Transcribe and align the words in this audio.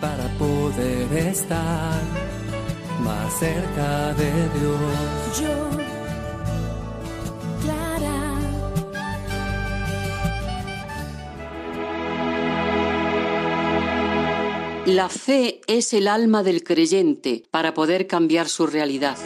Para 0.00 0.26
poder 0.38 1.12
estar 1.28 2.00
más 3.00 3.32
cerca 3.38 4.14
de 4.14 4.32
Dios. 4.58 5.40
Yo, 5.40 5.70
Clara, 7.62 8.38
La 14.86 15.08
fe 15.08 15.60
es 15.66 15.92
el 15.92 16.08
alma 16.08 16.42
del 16.42 16.64
creyente 16.64 17.44
para 17.50 17.74
poder 17.74 18.06
cambiar 18.06 18.48
su 18.48 18.66
realidad. 18.66 19.18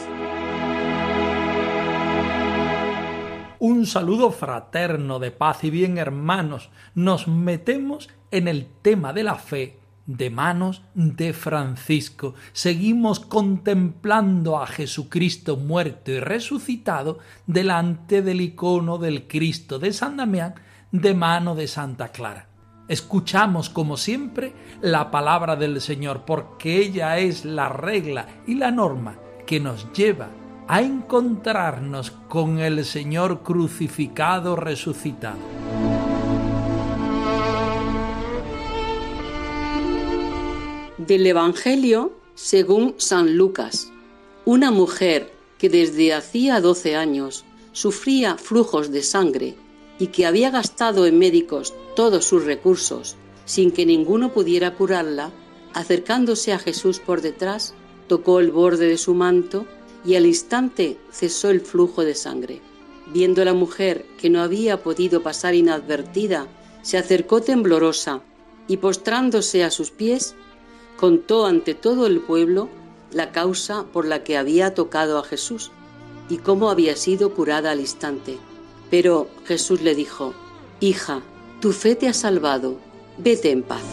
Un 3.77 3.85
saludo 3.85 4.31
fraterno 4.31 5.19
de 5.19 5.29
paz 5.29 5.63
y 5.63 5.69
bien 5.69 5.99
hermanos. 5.99 6.71
Nos 6.95 7.27
metemos 7.27 8.09
en 8.31 8.47
el 8.47 8.65
tema 8.81 9.13
de 9.13 9.21
la 9.21 9.35
fe 9.35 9.77
de 10.07 10.31
manos 10.31 10.81
de 10.95 11.31
Francisco. 11.31 12.33
Seguimos 12.53 13.19
contemplando 13.19 14.57
a 14.57 14.65
Jesucristo 14.65 15.57
muerto 15.57 16.09
y 16.09 16.19
resucitado 16.19 17.19
delante 17.45 18.23
del 18.23 18.41
icono 18.41 18.97
del 18.97 19.27
Cristo 19.27 19.77
de 19.77 19.93
San 19.93 20.17
Damián 20.17 20.55
de 20.91 21.13
mano 21.13 21.53
de 21.53 21.67
Santa 21.67 22.07
Clara. 22.07 22.49
Escuchamos, 22.87 23.69
como 23.69 23.95
siempre, 23.95 24.53
la 24.81 25.11
palabra 25.11 25.55
del 25.55 25.81
Señor, 25.81 26.25
porque 26.25 26.79
ella 26.79 27.19
es 27.19 27.45
la 27.45 27.69
regla 27.69 28.25
y 28.47 28.55
la 28.55 28.71
norma 28.71 29.19
que 29.45 29.59
nos 29.59 29.93
lleva 29.93 30.29
a 30.67 30.81
encontrarnos 30.81 32.11
con 32.27 32.59
el 32.59 32.83
Señor 32.83 33.41
crucificado 33.41 34.55
resucitado. 34.55 35.37
Del 40.97 41.25
Evangelio 41.25 42.13
según 42.35 42.95
San 42.97 43.37
Lucas. 43.37 43.91
Una 44.45 44.71
mujer 44.71 45.31
que 45.57 45.69
desde 45.69 46.13
hacía 46.13 46.59
12 46.59 46.95
años 46.95 47.45
sufría 47.71 48.37
flujos 48.37 48.91
de 48.91 49.03
sangre 49.03 49.55
y 49.99 50.07
que 50.07 50.25
había 50.25 50.51
gastado 50.51 51.05
en 51.05 51.17
médicos 51.17 51.73
todos 51.95 52.25
sus 52.25 52.43
recursos 52.43 53.15
sin 53.45 53.71
que 53.71 53.85
ninguno 53.85 54.33
pudiera 54.33 54.73
curarla, 54.75 55.31
acercándose 55.73 56.51
a 56.51 56.59
Jesús 56.59 56.99
por 56.99 57.21
detrás, 57.21 57.73
tocó 58.07 58.39
el 58.41 58.51
borde 58.51 58.87
de 58.87 58.97
su 58.97 59.15
manto 59.15 59.65
y 60.07 60.15
al 60.15 60.25
instante 60.25 60.97
cesó 61.11 61.49
el 61.49 61.59
flujo 61.59 62.05
de 62.05 62.15
sangre. 62.15 62.61
Viendo 63.07 63.43
la 63.43 63.53
mujer 63.53 64.05
que 64.17 64.29
no 64.29 64.41
había 64.41 64.81
podido 64.81 65.21
pasar 65.21 65.53
inadvertida, 65.53 66.47
se 66.81 66.97
acercó 66.97 67.41
temblorosa 67.41 68.21
y 68.69 68.77
postrándose 68.77 69.65
a 69.65 69.69
sus 69.69 69.91
pies, 69.91 70.33
contó 70.95 71.45
ante 71.45 71.73
todo 71.73 72.07
el 72.07 72.21
pueblo 72.21 72.69
la 73.11 73.33
causa 73.33 73.83
por 73.91 74.05
la 74.05 74.23
que 74.23 74.37
había 74.37 74.73
tocado 74.73 75.19
a 75.19 75.25
Jesús 75.25 75.71
y 76.29 76.37
cómo 76.37 76.69
había 76.69 76.95
sido 76.95 77.33
curada 77.33 77.71
al 77.71 77.81
instante. 77.81 78.37
Pero 78.89 79.27
Jesús 79.45 79.81
le 79.81 79.93
dijo, 79.93 80.33
Hija, 80.79 81.21
tu 81.59 81.73
fe 81.73 81.95
te 81.95 82.07
ha 82.07 82.13
salvado, 82.13 82.77
vete 83.17 83.51
en 83.51 83.61
paz. 83.61 83.83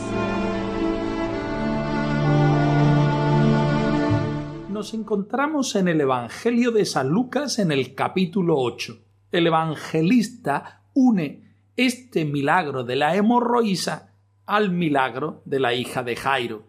Nos 4.85 4.93
encontramos 4.93 5.77
en 5.77 5.89
el 5.89 5.99
Evangelio 6.03 6.71
de 6.71 6.85
San 6.85 7.09
Lucas 7.09 7.59
en 7.59 7.73
el 7.73 7.95
capítulo 7.95 8.59
8. 8.59 8.99
El 9.33 9.47
evangelista 9.47 10.83
une 10.93 11.55
este 11.75 12.27
milagro 12.27 12.85
de 12.85 12.95
la 12.95 13.17
hemorroísa 13.17 14.13
al 14.45 14.73
milagro 14.73 15.41
de 15.47 15.59
la 15.59 15.73
hija 15.73 16.03
de 16.03 16.17
Jairo. 16.17 16.67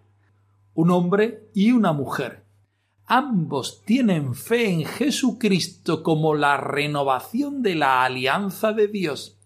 Un 0.76 0.92
hombre 0.92 1.50
y 1.53 1.74
una 1.74 1.92
mujer. 1.92 2.46
Ambos 3.06 3.84
tienen 3.84 4.34
fe 4.34 4.70
en 4.70 4.86
Jesucristo 4.86 6.02
como 6.02 6.36
la 6.36 6.56
renovación 6.56 7.62
de 7.62 7.76
la 7.76 8.06
alianza 8.06 8.72
de 8.72 8.88
Dios. 8.88 9.42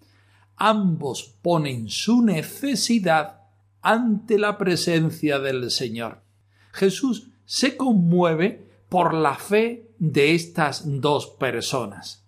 Ambos 0.57 1.36
ponen 1.41 1.90
su 1.90 2.22
necesidad 2.22 3.47
ante 3.81 4.38
la 4.38 4.59
presencia 4.59 5.40
del 5.40 5.72
Señor. 5.72 6.22
Jesús 6.72 7.31
se 7.50 7.76
conmueve 7.76 8.64
por 8.90 9.16
la 9.16 9.34
fe 9.34 9.90
de 9.98 10.36
estas 10.36 10.84
dos 11.02 11.26
personas. 11.26 12.24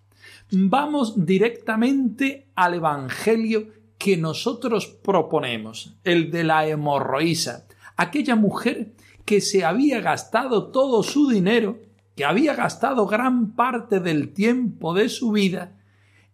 Vamos 0.50 1.28
directamente 1.28 2.48
al 2.56 2.74
Evangelio 2.74 3.68
que 4.00 4.18
nosotros 4.18 4.88
proponemos, 4.88 5.96
el 6.04 6.32
de 6.32 6.44
la 6.44 6.66
hemorroísa, 6.66 7.68
aquella 7.98 8.36
mujer 8.36 8.94
que 9.24 9.42
se 9.42 9.64
había 9.64 10.02
gastado 10.02 10.72
todo 10.72 11.04
su 11.04 11.30
dinero, 11.30 11.78
que 12.16 12.26
había 12.26 12.56
gastado 12.56 13.06
gran 13.06 13.52
parte 13.52 14.00
del 14.00 14.34
tiempo 14.34 14.96
de 14.96 15.08
su 15.08 15.34
vida 15.34 15.78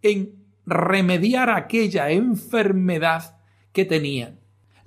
en 0.00 0.34
remediar 0.64 1.50
aquella 1.50 2.10
enfermedad 2.10 3.36
que 3.72 3.84
tenía. 3.84 4.38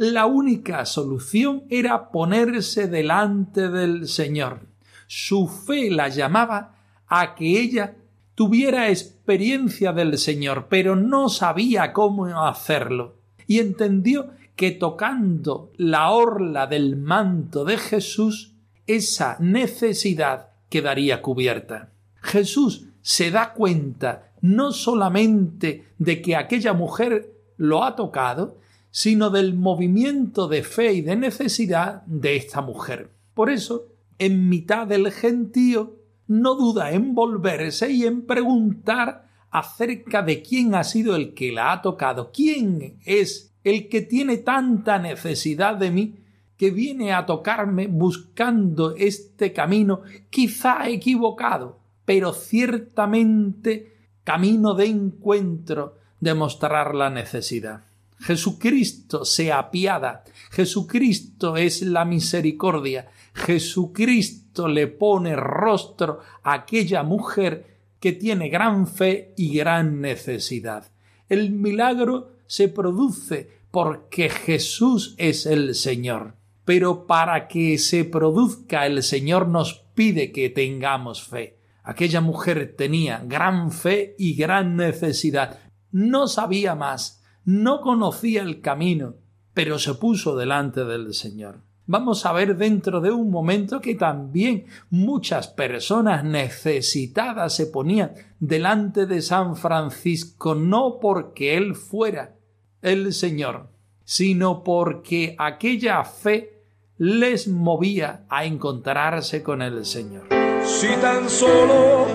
La 0.01 0.25
única 0.25 0.83
solución 0.87 1.65
era 1.69 2.09
ponerse 2.09 2.87
delante 2.87 3.69
del 3.69 4.07
Señor. 4.07 4.61
Su 5.05 5.47
fe 5.47 5.91
la 5.91 6.07
llamaba 6.07 6.73
a 7.05 7.35
que 7.35 7.61
ella 7.61 7.97
tuviera 8.33 8.89
experiencia 8.89 9.93
del 9.93 10.17
Señor, 10.17 10.65
pero 10.71 10.95
no 10.95 11.29
sabía 11.29 11.93
cómo 11.93 12.25
hacerlo. 12.25 13.17
Y 13.45 13.59
entendió 13.59 14.31
que 14.55 14.71
tocando 14.71 15.71
la 15.77 16.09
orla 16.09 16.65
del 16.65 16.95
manto 16.95 17.63
de 17.63 17.77
Jesús, 17.77 18.55
esa 18.87 19.37
necesidad 19.39 20.47
quedaría 20.69 21.21
cubierta. 21.21 21.91
Jesús 22.15 22.87
se 23.03 23.29
da 23.29 23.53
cuenta 23.53 24.31
no 24.41 24.71
solamente 24.71 25.89
de 25.99 26.23
que 26.23 26.35
aquella 26.35 26.73
mujer 26.73 27.35
lo 27.57 27.83
ha 27.83 27.95
tocado, 27.95 28.57
sino 28.91 29.29
del 29.29 29.55
movimiento 29.55 30.47
de 30.47 30.63
fe 30.63 30.93
y 30.93 31.01
de 31.01 31.15
necesidad 31.15 32.03
de 32.05 32.35
esta 32.35 32.61
mujer. 32.61 33.09
Por 33.33 33.49
eso, 33.49 33.87
en 34.19 34.49
mitad 34.49 34.85
del 34.85 35.11
gentío, 35.11 35.95
no 36.27 36.55
duda 36.55 36.91
en 36.91 37.15
volverse 37.15 37.89
y 37.91 38.05
en 38.05 38.25
preguntar 38.25 39.29
acerca 39.49 40.21
de 40.21 40.41
quién 40.41 40.75
ha 40.75 40.83
sido 40.83 41.15
el 41.15 41.33
que 41.33 41.51
la 41.51 41.73
ha 41.73 41.81
tocado, 41.81 42.31
quién 42.33 42.97
es 43.05 43.53
el 43.63 43.89
que 43.89 44.01
tiene 44.01 44.37
tanta 44.37 44.99
necesidad 44.99 45.75
de 45.75 45.91
mí 45.91 46.15
que 46.57 46.71
viene 46.71 47.11
a 47.13 47.25
tocarme 47.25 47.87
buscando 47.87 48.95
este 48.95 49.51
camino 49.51 50.01
quizá 50.29 50.87
equivocado, 50.89 51.79
pero 52.05 52.33
ciertamente 52.33 53.97
camino 54.23 54.73
de 54.73 54.85
encuentro 54.85 55.97
de 56.19 56.33
mostrar 56.33 56.93
la 56.93 57.09
necesidad. 57.09 57.90
Jesucristo 58.21 59.25
se 59.25 59.51
apiada, 59.51 60.23
Jesucristo 60.51 61.57
es 61.57 61.81
la 61.81 62.05
misericordia, 62.05 63.09
Jesucristo 63.33 64.67
le 64.67 64.87
pone 64.87 65.35
rostro 65.35 66.19
a 66.43 66.53
aquella 66.53 67.03
mujer 67.03 67.79
que 67.99 68.11
tiene 68.11 68.49
gran 68.49 68.87
fe 68.87 69.33
y 69.37 69.57
gran 69.57 70.01
necesidad. 70.01 70.91
El 71.29 71.51
milagro 71.51 72.31
se 72.47 72.67
produce 72.67 73.61
porque 73.71 74.29
Jesús 74.29 75.15
es 75.17 75.45
el 75.45 75.75
Señor. 75.75 76.35
Pero 76.65 77.07
para 77.07 77.47
que 77.47 77.77
se 77.77 78.03
produzca 78.03 78.85
el 78.85 79.01
Señor 79.03 79.47
nos 79.47 79.85
pide 79.95 80.31
que 80.31 80.49
tengamos 80.49 81.23
fe. 81.23 81.57
Aquella 81.83 82.21
mujer 82.21 82.75
tenía 82.77 83.23
gran 83.25 83.71
fe 83.71 84.15
y 84.17 84.35
gran 84.35 84.75
necesidad. 84.75 85.59
No 85.91 86.27
sabía 86.27 86.75
más, 86.75 87.20
no 87.45 87.81
conocía 87.81 88.41
el 88.41 88.61
camino, 88.61 89.15
pero 89.53 89.79
se 89.79 89.93
puso 89.95 90.35
delante 90.35 90.85
del 90.85 91.13
Señor. 91.13 91.61
Vamos 91.87 92.25
a 92.25 92.31
ver 92.31 92.55
dentro 92.55 93.01
de 93.01 93.11
un 93.11 93.29
momento 93.31 93.81
que 93.81 93.95
también 93.95 94.65
muchas 94.89 95.47
personas 95.47 96.23
necesitadas 96.23 97.55
se 97.55 97.65
ponían 97.65 98.13
delante 98.39 99.05
de 99.05 99.21
San 99.21 99.57
Francisco 99.57 100.55
no 100.55 100.99
porque 101.01 101.57
él 101.57 101.75
fuera 101.75 102.35
el 102.81 103.13
Señor, 103.13 103.69
sino 104.05 104.63
porque 104.63 105.35
aquella 105.37 106.03
fe 106.03 106.61
les 106.97 107.47
movía 107.47 108.25
a 108.29 108.45
encontrarse 108.45 109.41
con 109.41 109.61
el 109.61 109.85
Señor. 109.85 110.27
Si 110.63 110.87
tan 111.01 111.29
solo 111.29 112.05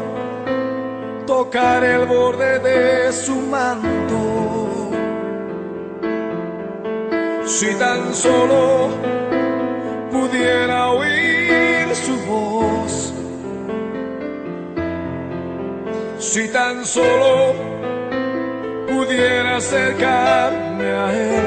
tocar 1.26 1.84
el 1.84 2.06
borde 2.06 2.60
de 2.60 3.12
su 3.12 3.34
manto, 3.34 4.45
si 7.46 7.72
tan 7.76 8.12
solo 8.12 8.88
pudiera 10.10 10.90
oír 10.90 11.94
su 11.94 12.18
voz, 12.26 13.14
si 16.18 16.48
tan 16.48 16.84
solo 16.84 17.54
pudiera 18.88 19.56
acercarme 19.56 20.90
a 20.90 21.14
él, 21.14 21.46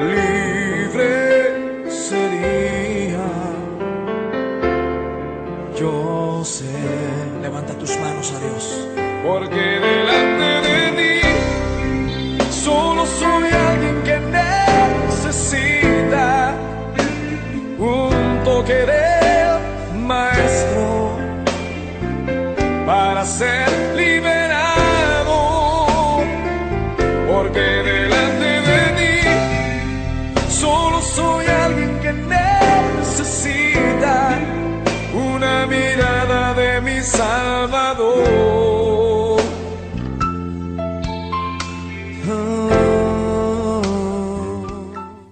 libre 0.00 1.90
sería. 1.90 3.26
Yo 5.76 6.42
sé, 6.44 6.64
levanta 7.42 7.74
tus 7.74 7.96
manos 7.98 8.32
a 8.32 8.38
Dios, 8.40 8.88
porque 9.22 9.77
Salvador. 37.18 38.22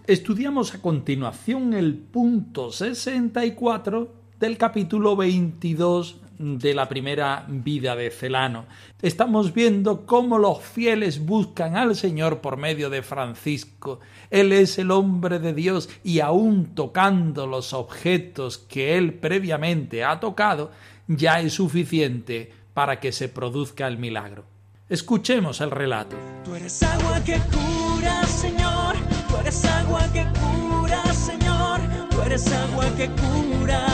Estudiamos 0.09 0.75
a 0.75 0.83
continuación 0.83 1.75
el 1.75 1.95
punto 1.95 2.73
64 2.73 4.13
del 4.41 4.59
capítulo 4.59 5.15
22 5.15 6.17
de 6.39 6.75
la 6.75 6.89
primera 6.89 7.47
vida 7.49 7.95
de 7.95 8.11
Celano. 8.11 8.67
Estamos 9.01 9.55
viendo 9.55 10.07
cómo 10.07 10.39
los 10.39 10.61
fieles 10.63 11.25
buscan 11.25 11.77
al 11.77 11.95
Señor 11.95 12.41
por 12.41 12.57
medio 12.57 12.91
de 12.91 13.03
Francisco. 13.03 14.01
Él 14.31 14.53
es 14.53 14.79
el 14.81 14.91
hombre 14.91 15.39
de 15.39 15.55
Dios 15.55 15.89
y 16.03 16.19
aun 16.19 16.75
tocando 16.75 17.47
los 17.47 17.73
objetos 17.73 18.59
que 18.59 18.99
él 18.99 19.15
previamente 19.15 20.05
ha 20.05 20.21
tocado, 20.21 20.73
ya 21.09 21.41
es 21.41 21.55
suficiente 21.55 22.53
para 22.75 23.01
que 23.01 23.13
se 23.13 23.29
produzca 23.29 23.87
el 23.87 23.99
milagro. 23.99 24.45
Escuchemos 24.89 25.61
el 25.61 25.71
relato. 25.71 26.17
Tú 26.45 26.55
eres 26.55 26.83
agua 26.83 27.23
que 27.25 27.39
cura, 27.51 28.23
Señor. 28.25 28.95
Tú 29.29 29.37
eres 29.39 29.65
agua 29.65 30.13
que 30.13 30.25
cura, 30.39 31.05
Señor. 31.13 31.81
Tú 32.11 32.23
eres 32.23 32.53
agua 32.53 32.85
que 32.97 33.09
cura. 33.09 33.87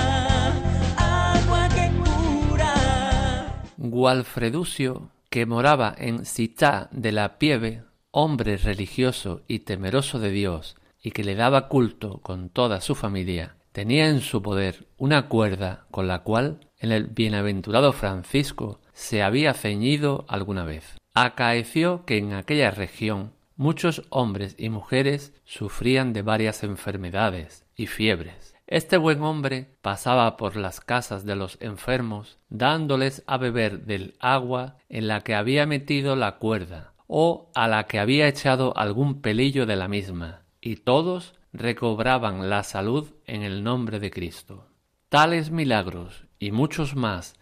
Agua 0.99 1.69
que 1.71 1.91
cura. 2.03 3.65
Gualfreducio, 3.79 5.11
que 5.31 5.47
moraba 5.47 5.95
en 5.97 6.27
Citá 6.27 6.89
de 6.93 7.13
la 7.13 7.39
Pieve, 7.39 7.85
hombre 8.11 8.59
religioso 8.59 9.43
y 9.49 9.61
temeroso 9.61 10.19
de 10.19 10.31
Dios, 10.31 10.77
y 11.03 11.13
que 11.13 11.25
le 11.25 11.35
daba 11.35 11.69
culto 11.69 12.19
con 12.19 12.51
toda 12.51 12.83
su 12.83 12.95
familia, 12.95 13.57
tenía 13.73 14.09
en 14.09 14.21
su 14.21 14.43
poder 14.43 14.87
una 14.99 15.29
cuerda 15.29 15.87
con 15.91 16.07
la 16.07 16.21
cual 16.21 16.61
el 16.79 17.07
bienaventurado 17.07 17.93
Francisco 17.93 18.81
se 18.93 19.23
había 19.23 19.55
ceñido 19.55 20.25
alguna 20.29 20.65
vez. 20.65 20.97
Acaeció 21.15 22.05
que 22.05 22.19
en 22.19 22.33
aquella 22.33 22.71
región 22.71 23.33
muchos 23.57 24.03
hombres 24.11 24.55
y 24.59 24.69
mujeres 24.69 25.35
sufrían 25.45 26.13
de 26.13 26.23
varias 26.23 26.63
enfermedades 26.63 27.65
y 27.77 27.87
fiebres. 27.87 28.55
Este 28.67 28.97
buen 28.97 29.23
hombre 29.23 29.77
pasaba 29.83 30.37
por 30.37 30.57
las 30.57 30.81
casas 30.81 31.25
de 31.27 31.37
los 31.37 31.59
enfermos, 31.61 32.39
dándoles 32.49 33.23
a 33.27 33.37
beber 33.37 33.85
del 33.85 34.15
agua 34.19 34.79
en 34.89 35.09
la 35.09 35.21
que 35.21 35.35
había 35.35 35.67
metido 35.67 36.17
la 36.17 36.39
cuerda, 36.39 36.95
o 37.07 37.51
a 37.55 37.69
la 37.69 37.87
que 37.87 37.99
había 37.99 38.29
echado 38.29 38.75
algún 38.77 39.21
pelillo 39.21 39.67
de 39.67 39.77
la 39.77 39.89
misma, 39.89 40.43
y 40.61 40.77
todos 40.77 41.35
recobraban 41.53 42.49
la 42.49 42.63
salud 42.63 43.11
en 43.27 43.43
el 43.43 43.63
nombre 43.63 44.01
de 44.01 44.11
Cristo. 44.11 44.67
Tales 45.09 45.51
milagros 45.51 46.25
y 46.39 46.53
muchos 46.53 46.97
más 46.97 47.35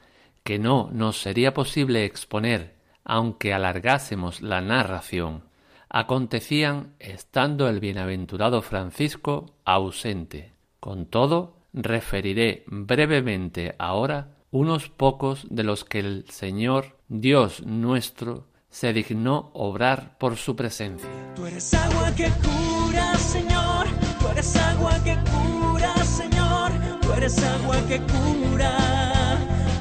que 0.43 0.59
no 0.59 0.91
nos 0.93 1.21
sería 1.21 1.55
posible 1.55 2.05
exponer 2.05 2.81
aunque 3.05 3.53
alargásemos 3.53 4.41
la 4.41 4.61
narración, 4.61 5.43
acontecían 5.89 6.95
estando 6.99 7.69
el 7.69 7.81
bienaventurado 7.81 8.63
Francisco 8.63 9.57
ausente. 9.65 10.53
Con 10.79 11.07
todo, 11.07 11.57
referiré 11.73 12.63
brevemente 12.67 13.75
ahora 13.79 14.37
unos 14.53 14.89
pocos 14.89 15.47
de 15.51 15.65
los 15.65 15.85
que 15.85 16.01
el 16.01 16.25
Señor 16.29 16.99
Dios 17.09 17.65
nuestro 17.67 18.47
se 18.71 18.93
dignó 18.93 19.51
obrar 19.53 20.17
por 20.19 20.37
su 20.37 20.55
presencia. 20.55 21.09
Tú 21.35 21.45
eres 21.45 21.75
agua 21.75 22.15
que 22.15 22.31
cura, 22.43 23.15
Señor. 23.17 23.87
Tú 24.21 24.29
eres 24.29 24.57
agua 24.57 24.93
que 25.05 25.17
cura, 25.31 25.95
Señor. 26.05 26.71
Tú 27.03 27.13
eres 27.13 27.43
agua 27.43 27.77
que 27.89 28.01
cura. 28.01 28.77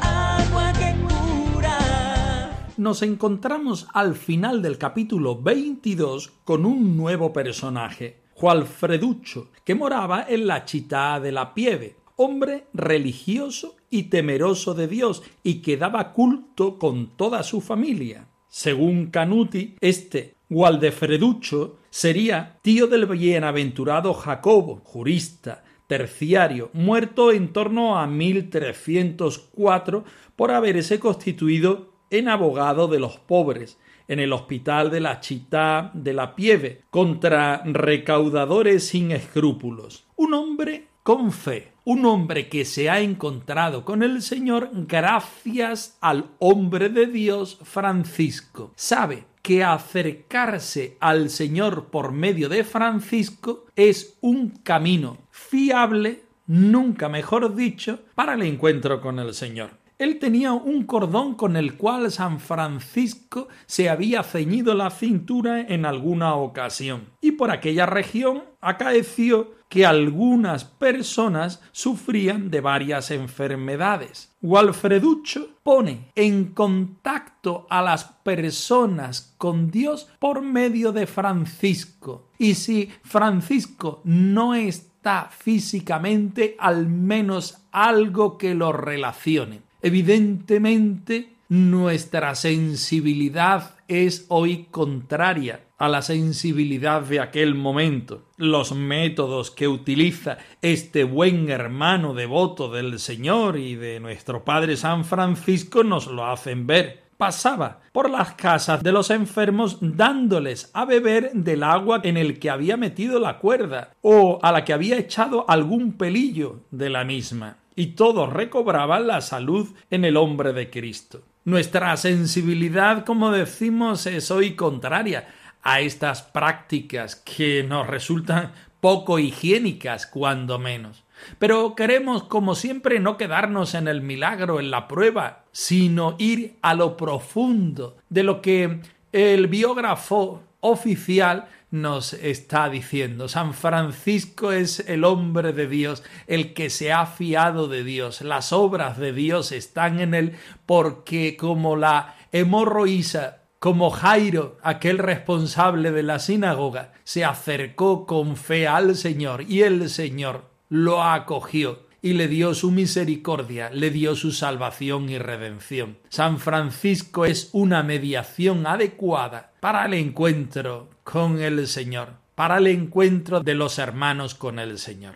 Agua 0.01 0.73
que 0.73 0.95
cura. 1.07 2.57
Nos 2.77 3.03
encontramos 3.03 3.87
al 3.93 4.15
final 4.15 4.61
del 4.63 4.77
capítulo 4.79 5.39
22 5.39 6.31
con 6.43 6.65
un 6.65 6.97
nuevo 6.97 7.31
personaje, 7.31 8.23
Jualfreducho, 8.33 9.51
que 9.63 9.75
moraba 9.75 10.25
en 10.27 10.47
la 10.47 10.65
chita 10.65 11.19
de 11.19 11.31
la 11.31 11.53
Pieve, 11.53 11.97
hombre 12.15 12.65
religioso 12.73 13.75
y 13.91 14.03
temeroso 14.03 14.73
de 14.73 14.87
Dios 14.87 15.21
y 15.43 15.61
que 15.61 15.77
daba 15.77 16.13
culto 16.13 16.79
con 16.79 17.15
toda 17.15 17.43
su 17.43 17.61
familia. 17.61 18.28
Según 18.49 19.11
Canuti, 19.11 19.75
este 19.79 20.35
Gualdefreducho 20.49 21.77
sería 21.91 22.57
tío 22.63 22.87
del 22.87 23.05
bienaventurado 23.05 24.15
Jacobo, 24.15 24.81
jurista, 24.83 25.63
terciario, 25.85 26.71
muerto 26.73 27.31
en 27.31 27.53
torno 27.53 27.97
a 27.99 28.07
1304 28.07 30.03
por 30.35 30.51
haberse 30.51 30.99
constituido 30.99 31.93
en 32.09 32.27
abogado 32.27 32.87
de 32.87 32.99
los 32.99 33.17
pobres 33.17 33.77
en 34.07 34.19
el 34.19 34.33
hospital 34.33 34.89
de 34.89 34.99
la 34.99 35.19
Chita 35.19 35.91
de 35.93 36.13
la 36.13 36.35
Pieve 36.35 36.81
contra 36.89 37.61
recaudadores 37.63 38.87
sin 38.87 39.11
escrúpulos. 39.11 40.07
Un 40.15 40.33
hombre 40.33 40.87
con 41.03 41.31
fe, 41.31 41.73
un 41.89 42.05
hombre 42.05 42.49
que 42.49 42.65
se 42.65 42.87
ha 42.87 42.99
encontrado 42.99 43.83
con 43.83 44.03
el 44.03 44.21
Señor 44.21 44.69
gracias 44.71 45.97
al 46.01 46.29
hombre 46.37 46.89
de 46.89 47.07
Dios 47.07 47.57
Francisco. 47.63 48.71
Sabe 48.75 49.23
que 49.41 49.63
acercarse 49.63 50.97
al 50.99 51.31
Señor 51.31 51.85
por 51.85 52.11
medio 52.11 52.47
de 52.47 52.63
Francisco 52.63 53.65
es 53.75 54.19
un 54.21 54.49
camino 54.49 55.17
fiable, 55.31 56.25
nunca 56.45 57.09
mejor 57.09 57.55
dicho, 57.55 58.01
para 58.13 58.35
el 58.35 58.43
encuentro 58.43 59.01
con 59.01 59.17
el 59.17 59.33
Señor. 59.33 59.71
Él 59.97 60.19
tenía 60.19 60.53
un 60.53 60.83
cordón 60.83 61.33
con 61.33 61.57
el 61.57 61.75
cual 61.75 62.11
San 62.11 62.39
Francisco 62.39 63.47
se 63.65 63.89
había 63.89 64.21
ceñido 64.21 64.75
la 64.75 64.91
cintura 64.91 65.61
en 65.61 65.85
alguna 65.85 66.35
ocasión. 66.35 67.09
Y 67.19 67.31
por 67.31 67.49
aquella 67.49 67.87
región 67.87 68.43
acaeció 68.61 69.58
que 69.69 69.85
algunas 69.85 70.65
personas 70.65 71.61
sufrían 71.71 72.49
de 72.49 72.59
varias 72.59 73.11
enfermedades. 73.11 74.31
Walfreducho 74.41 75.51
pone 75.61 76.11
en 76.15 76.45
contacto 76.45 77.67
a 77.69 77.83
las 77.83 78.03
personas 78.03 79.35
con 79.37 79.69
Dios 79.69 80.09
por 80.17 80.41
medio 80.41 80.91
de 80.91 81.05
Francisco. 81.05 82.29
Y 82.39 82.55
si 82.55 82.89
Francisco 83.03 84.01
no 84.03 84.55
está 84.55 85.29
físicamente, 85.29 86.55
al 86.59 86.87
menos 86.87 87.59
algo 87.71 88.37
que 88.37 88.55
lo 88.55 88.71
relacione. 88.71 89.61
Evidentemente, 89.81 91.35
nuestra 91.47 92.35
sensibilidad 92.35 93.78
es 93.89 94.25
hoy 94.29 94.67
contraria 94.71 95.65
a 95.77 95.89
la 95.89 96.01
sensibilidad 96.01 97.01
de 97.01 97.19
aquel 97.19 97.55
momento. 97.55 98.23
Los 98.37 98.73
métodos 98.73 99.49
que 99.49 99.67
utiliza 99.67 100.37
este 100.61 101.03
buen 101.03 101.49
hermano 101.49 102.13
devoto 102.13 102.69
del 102.69 102.99
Señor 102.99 103.57
y 103.57 103.75
de 103.75 103.99
nuestro 103.99 104.45
Padre 104.45 104.77
San 104.77 105.05
Francisco 105.05 105.83
nos 105.83 106.07
lo 106.07 106.25
hacen 106.25 106.67
ver. 106.67 107.09
pasaba 107.17 107.81
por 107.91 108.09
las 108.09 108.35
casas 108.35 108.81
de 108.81 108.93
los 108.93 109.09
enfermos 109.09 109.77
dándoles 109.81 110.71
a 110.73 110.85
beber 110.85 111.31
del 111.33 111.63
agua 111.63 111.99
en 112.03 112.15
el 112.15 112.39
que 112.39 112.49
había 112.49 112.77
metido 112.77 113.19
la 113.19 113.39
cuerda 113.39 113.91
o 114.01 114.39
a 114.41 114.53
la 114.53 114.63
que 114.63 114.71
había 114.71 114.97
echado 114.97 115.43
algún 115.49 115.97
pelillo 115.97 116.61
de 116.71 116.89
la 116.89 117.03
misma. 117.03 117.57
Y 117.79 117.93
todos 117.93 118.33
recobraban 118.33 119.07
la 119.07 119.21
salud 119.21 119.69
en 119.89 120.03
el 120.03 120.17
hombre 120.17 120.51
de 120.51 120.69
Cristo. 120.69 121.21
Nuestra 121.45 121.95
sensibilidad, 121.95 123.05
como 123.05 123.31
decimos, 123.31 124.05
es 124.05 124.31
hoy 124.31 124.57
contraria 124.57 125.29
a 125.63 125.79
estas 125.79 126.21
prácticas 126.21 127.15
que 127.15 127.63
nos 127.63 127.87
resultan 127.87 128.51
poco 128.81 129.17
higiénicas, 129.17 130.07
cuando 130.07 130.59
menos. 130.59 131.05
Pero 131.37 131.73
queremos, 131.73 132.23
como 132.23 132.53
siempre, 132.53 132.99
no 132.99 133.15
quedarnos 133.15 133.73
en 133.73 133.87
el 133.87 134.01
milagro, 134.01 134.59
en 134.59 134.71
la 134.71 134.89
prueba, 134.89 135.45
sino 135.53 136.17
ir 136.19 136.57
a 136.61 136.73
lo 136.73 136.97
profundo 136.97 137.95
de 138.09 138.23
lo 138.23 138.41
que 138.41 138.81
el 139.13 139.47
biógrafo 139.47 140.43
oficial 140.59 141.47
nos 141.71 142.13
está 142.13 142.69
diciendo. 142.69 143.27
San 143.27 143.53
Francisco 143.53 144.51
es 144.51 144.79
el 144.87 145.03
hombre 145.03 145.53
de 145.53 145.67
Dios, 145.67 146.03
el 146.27 146.53
que 146.53 146.69
se 146.69 146.91
ha 146.91 147.05
fiado 147.05 147.67
de 147.67 147.83
Dios. 147.83 148.21
Las 148.21 148.53
obras 148.53 148.97
de 148.97 149.13
Dios 149.13 149.51
están 149.51 149.99
en 149.99 150.13
él 150.13 150.37
porque 150.65 151.37
como 151.37 151.75
la 151.75 152.15
hemorroísa 152.31 153.37
como 153.59 153.89
Jairo, 153.89 154.57
aquel 154.63 154.97
responsable 154.97 155.91
de 155.91 156.01
la 156.01 156.19
sinagoga, 156.19 156.93
se 157.03 157.25
acercó 157.25 158.05
con 158.05 158.37
fe 158.37 158.67
al 158.67 158.95
Señor 158.95 159.43
y 159.49 159.63
el 159.63 159.89
Señor 159.89 160.45
lo 160.69 161.03
acogió 161.03 161.88
y 162.01 162.13
le 162.13 162.27
dio 162.27 162.53
su 162.53 162.71
misericordia, 162.71 163.69
le 163.71 163.89
dio 163.91 164.15
su 164.15 164.31
salvación 164.31 165.09
y 165.09 165.17
redención. 165.17 165.97
San 166.09 166.39
Francisco 166.39 167.25
es 167.25 167.49
una 167.53 167.83
mediación 167.83 168.65
adecuada 168.67 169.51
para 169.59 169.85
el 169.85 169.93
encuentro 169.93 170.89
con 171.03 171.41
el 171.41 171.67
Señor, 171.67 172.09
para 172.35 172.57
el 172.57 172.67
encuentro 172.67 173.41
de 173.41 173.55
los 173.55 173.79
hermanos 173.79 174.35
con 174.35 174.59
el 174.59 174.77
Señor. 174.79 175.15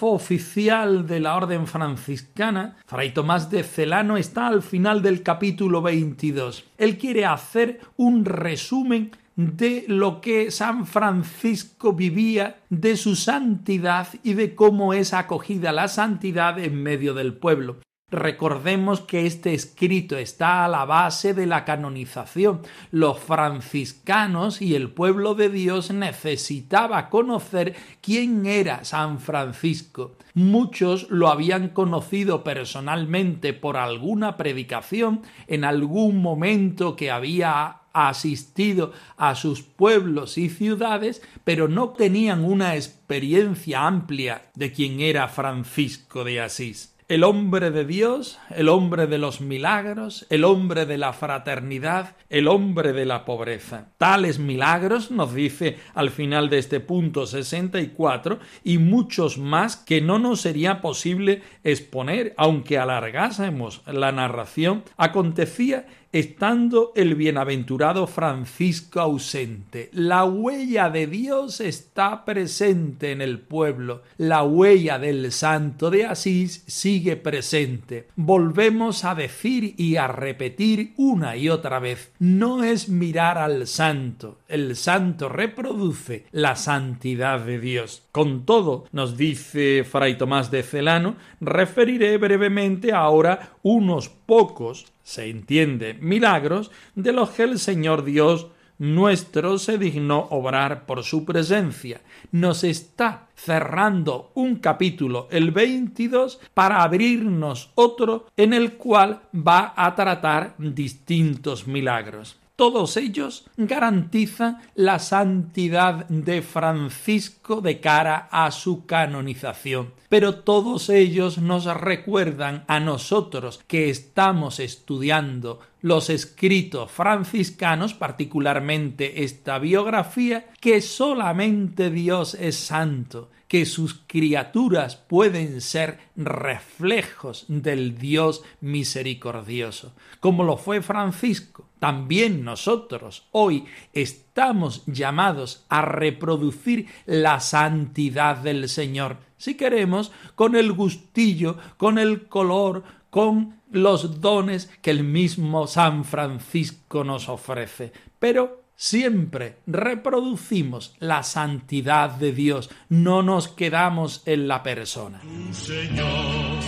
Oficial 0.00 1.06
de 1.06 1.20
la 1.20 1.36
Orden 1.36 1.66
franciscana, 1.66 2.76
Fray 2.86 3.12
Tomás 3.12 3.50
de 3.50 3.62
Celano, 3.62 4.16
está 4.16 4.46
al 4.46 4.62
final 4.62 5.02
del 5.02 5.22
capítulo 5.22 5.82
22. 5.82 6.64
Él 6.78 6.98
quiere 6.98 7.26
hacer 7.26 7.80
un 7.96 8.24
resumen 8.24 9.12
de 9.36 9.84
lo 9.88 10.20
que 10.20 10.50
San 10.50 10.86
Francisco 10.86 11.92
vivía, 11.92 12.60
de 12.70 12.96
su 12.96 13.16
santidad 13.16 14.08
y 14.22 14.34
de 14.34 14.54
cómo 14.54 14.94
es 14.94 15.14
acogida 15.14 15.72
la 15.72 15.88
santidad 15.88 16.58
en 16.58 16.82
medio 16.82 17.14
del 17.14 17.34
pueblo. 17.34 17.76
Recordemos 18.12 19.00
que 19.00 19.24
este 19.24 19.54
escrito 19.54 20.18
está 20.18 20.66
a 20.66 20.68
la 20.68 20.84
base 20.84 21.32
de 21.32 21.46
la 21.46 21.64
canonización. 21.64 22.60
Los 22.90 23.18
franciscanos 23.18 24.60
y 24.60 24.74
el 24.74 24.90
pueblo 24.90 25.34
de 25.34 25.48
Dios 25.48 25.90
necesitaba 25.90 27.08
conocer 27.08 27.74
quién 28.02 28.44
era 28.44 28.84
San 28.84 29.18
Francisco. 29.18 30.12
Muchos 30.34 31.10
lo 31.10 31.28
habían 31.28 31.70
conocido 31.70 32.44
personalmente 32.44 33.54
por 33.54 33.78
alguna 33.78 34.36
predicación 34.36 35.22
en 35.46 35.64
algún 35.64 36.20
momento 36.20 36.96
que 36.96 37.10
había 37.10 37.78
asistido 37.94 38.92
a 39.16 39.34
sus 39.34 39.62
pueblos 39.62 40.36
y 40.36 40.50
ciudades, 40.50 41.22
pero 41.44 41.66
no 41.66 41.90
tenían 41.90 42.44
una 42.44 42.76
experiencia 42.76 43.86
amplia 43.86 44.42
de 44.54 44.70
quién 44.70 45.00
era 45.00 45.28
Francisco 45.28 46.24
de 46.24 46.42
Asís 46.42 46.92
el 47.12 47.24
hombre 47.24 47.70
de 47.70 47.84
Dios, 47.84 48.38
el 48.56 48.70
hombre 48.70 49.06
de 49.06 49.18
los 49.18 49.42
milagros, 49.42 50.24
el 50.30 50.44
hombre 50.44 50.86
de 50.86 50.96
la 50.96 51.12
fraternidad, 51.12 52.16
el 52.30 52.48
hombre 52.48 52.94
de 52.94 53.04
la 53.04 53.26
pobreza. 53.26 53.88
Tales 53.98 54.38
milagros, 54.38 55.10
nos 55.10 55.34
dice 55.34 55.76
al 55.92 56.08
final 56.08 56.48
de 56.48 56.56
este 56.56 56.80
punto 56.80 57.26
64, 57.26 58.38
y 58.64 58.78
muchos 58.78 59.36
más 59.36 59.76
que 59.76 60.00
no 60.00 60.18
nos 60.18 60.40
sería 60.40 60.80
posible 60.80 61.42
exponer, 61.64 62.32
aunque 62.38 62.78
alargásemos 62.78 63.82
la 63.86 64.10
narración, 64.10 64.82
acontecía 64.96 65.84
estando 66.12 66.92
el 66.94 67.14
bienaventurado 67.14 68.06
Francisco 68.06 69.00
ausente. 69.00 69.88
La 69.92 70.24
huella 70.24 70.90
de 70.90 71.06
Dios 71.06 71.60
está 71.60 72.24
presente 72.24 73.12
en 73.12 73.22
el 73.22 73.40
pueblo. 73.40 74.02
La 74.18 74.42
huella 74.42 74.98
del 74.98 75.32
santo 75.32 75.90
de 75.90 76.04
Asís 76.04 76.64
sigue 76.66 77.16
presente. 77.16 78.08
Volvemos 78.16 79.04
a 79.04 79.14
decir 79.14 79.74
y 79.78 79.96
a 79.96 80.06
repetir 80.06 80.92
una 80.96 81.36
y 81.36 81.48
otra 81.48 81.78
vez. 81.78 82.12
No 82.18 82.62
es 82.62 82.88
mirar 82.88 83.38
al 83.38 83.66
santo. 83.66 84.38
El 84.48 84.76
santo 84.76 85.28
reproduce 85.28 86.26
la 86.30 86.56
santidad 86.56 87.40
de 87.40 87.58
Dios. 87.58 88.01
Con 88.12 88.44
todo, 88.44 88.84
nos 88.92 89.16
dice 89.16 89.84
Fray 89.84 90.18
Tomás 90.18 90.50
de 90.50 90.62
Celano, 90.62 91.16
referiré 91.40 92.18
brevemente 92.18 92.92
ahora 92.92 93.54
unos 93.62 94.10
pocos 94.10 94.92
se 95.02 95.30
entiende, 95.30 95.94
milagros 95.94 96.70
de 96.94 97.12
los 97.14 97.30
que 97.30 97.44
el 97.44 97.58
Señor 97.58 98.04
Dios 98.04 98.48
nuestro 98.78 99.58
se 99.58 99.78
dignó 99.78 100.26
obrar 100.30 100.84
por 100.84 101.04
su 101.04 101.24
presencia. 101.24 102.02
Nos 102.32 102.64
está 102.64 103.28
cerrando 103.34 104.32
un 104.34 104.56
capítulo, 104.56 105.28
el 105.30 105.50
22, 105.50 106.38
para 106.52 106.82
abrirnos 106.82 107.70
otro 107.76 108.26
en 108.36 108.52
el 108.52 108.74
cual 108.74 109.22
va 109.34 109.72
a 109.74 109.94
tratar 109.94 110.54
distintos 110.58 111.66
milagros. 111.66 112.41
Todos 112.62 112.96
ellos 112.96 113.44
garantizan 113.56 114.58
la 114.76 115.00
santidad 115.00 116.06
de 116.06 116.42
Francisco 116.42 117.60
de 117.60 117.80
cara 117.80 118.28
a 118.30 118.52
su 118.52 118.86
canonización. 118.86 119.92
Pero 120.08 120.36
todos 120.36 120.88
ellos 120.88 121.38
nos 121.38 121.64
recuerdan 121.64 122.62
a 122.68 122.78
nosotros 122.78 123.58
que 123.66 123.90
estamos 123.90 124.60
estudiando 124.60 125.58
los 125.80 126.08
escritos 126.08 126.88
franciscanos, 126.92 127.94
particularmente 127.94 129.24
esta 129.24 129.58
biografía, 129.58 130.46
que 130.60 130.80
solamente 130.82 131.90
Dios 131.90 132.34
es 132.34 132.54
santo, 132.54 133.28
que 133.48 133.66
sus 133.66 134.04
criaturas 134.06 134.94
pueden 134.94 135.60
ser 135.60 135.98
reflejos 136.14 137.44
del 137.48 137.98
Dios 137.98 138.44
misericordioso, 138.60 139.94
como 140.20 140.44
lo 140.44 140.56
fue 140.56 140.80
Francisco. 140.80 141.66
También 141.82 142.44
nosotros 142.44 143.26
hoy 143.32 143.64
estamos 143.92 144.84
llamados 144.86 145.66
a 145.68 145.82
reproducir 145.82 146.86
la 147.06 147.40
santidad 147.40 148.36
del 148.36 148.68
Señor, 148.68 149.16
si 149.36 149.56
queremos, 149.56 150.12
con 150.36 150.54
el 150.54 150.72
gustillo, 150.72 151.56
con 151.78 151.98
el 151.98 152.28
color, 152.28 152.84
con 153.10 153.56
los 153.72 154.20
dones 154.20 154.70
que 154.80 154.92
el 154.92 155.02
mismo 155.02 155.66
San 155.66 156.04
Francisco 156.04 157.02
nos 157.02 157.28
ofrece. 157.28 157.92
Pero 158.20 158.62
siempre 158.76 159.56
reproducimos 159.66 160.94
la 161.00 161.24
santidad 161.24 162.10
de 162.10 162.30
Dios, 162.30 162.70
no 162.90 163.24
nos 163.24 163.48
quedamos 163.48 164.22
en 164.26 164.46
la 164.46 164.62
persona. 164.62 165.20
Señor, 165.50 166.60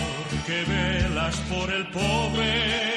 que 0.45 0.65
velas 0.65 1.37
por 1.49 1.71
el 1.71 1.87
pobre 1.87 2.94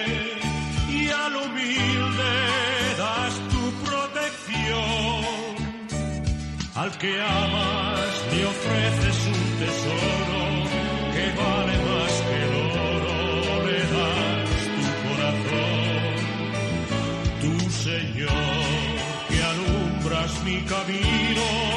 Al 6.79 6.97
que 6.97 7.21
amas 7.21 8.13
le 8.33 8.47
ofreces 8.47 9.27
un 9.27 9.43
tesoro 9.59 10.43
que 11.13 11.25
vale 11.43 11.77
más 11.89 12.13
que 12.27 12.37
el 12.47 12.53
oro, 12.95 13.19
le 13.67 13.81
das 13.95 14.51
tu 14.77 14.87
corazón, 15.09 16.15
tu 17.43 17.55
Señor, 17.69 18.95
que 19.29 19.39
alumbras 19.43 20.33
mi 20.45 20.59
camino. 20.67 21.68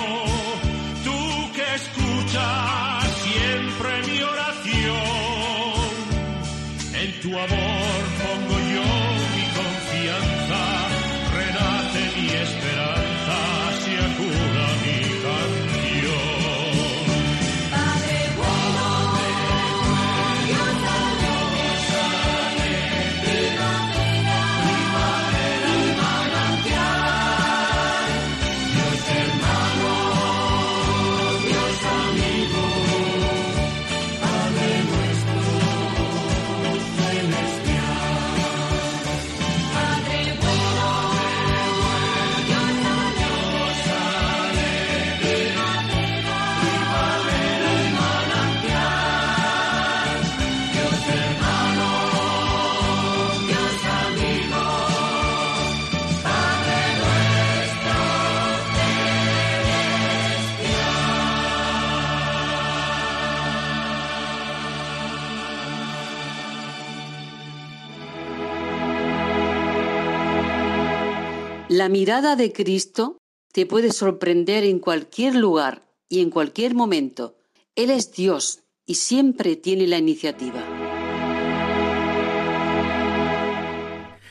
La 71.82 71.90
mirada 71.90 72.36
de 72.36 72.54
Cristo 72.54 73.18
te 73.52 73.66
puede 73.66 73.92
sorprender 73.92 74.64
en 74.64 74.78
cualquier 74.78 75.34
lugar 75.34 75.82
y 76.08 76.22
en 76.22 76.30
cualquier 76.30 76.76
momento. 76.76 77.38
Él 77.76 77.90
es 77.90 78.14
Dios 78.14 78.60
y 78.86 78.94
siempre 78.94 79.56
tiene 79.56 79.88
la 79.88 79.98
iniciativa. 79.98 80.64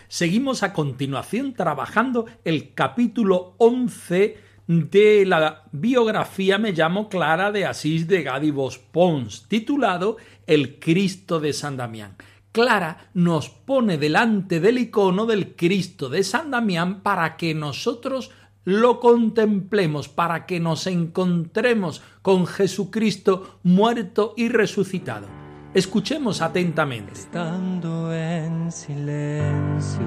Seguimos 0.07 0.63
a 0.63 0.73
continuación 0.73 1.53
trabajando 1.53 2.27
el 2.45 2.73
capítulo 2.73 3.57
11 3.59 4.39
de 4.69 5.27
la 5.27 5.65
biografía 5.73 6.57
Me 6.57 6.71
llamo 6.71 7.09
Clara 7.09 7.51
de 7.51 7.67
Asís 7.67 8.07
de 8.07 8.23
Gádibos 8.23 8.79
Pons, 8.79 9.49
titulado 9.49 10.19
El 10.47 10.79
Cristo 10.79 11.41
de 11.41 11.53
San 11.53 11.77
Damián. 11.77 12.15
Clara 12.53 13.11
nos 13.15 13.49
pone 13.49 13.97
delante 13.97 14.59
del 14.61 14.79
icono 14.79 15.25
del 15.27 15.55
Cristo 15.55 16.09
de 16.09 16.25
San 16.25 16.51
Damián 16.51 17.01
para 17.03 17.37
que 17.37 17.55
nosotros 17.55 18.31
lo 18.65 18.99
contemplemos, 19.01 20.09
para 20.09 20.47
que 20.47 20.59
nos 20.61 20.87
encontremos 20.87 22.03
con 22.23 22.47
Jesucristo 22.47 23.61
muerto 23.63 24.35
y 24.37 24.49
resucitado. 24.49 25.29
Escuchemos 25.73 26.43
atentamente. 26.43 27.13
Estando 27.13 28.13
en 28.13 28.73
silencio. 28.73 30.01